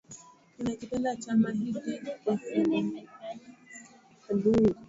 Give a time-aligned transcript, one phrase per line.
[0.57, 2.93] ninakipenda chama hiki kwa sababu